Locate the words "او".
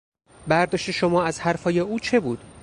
1.79-1.99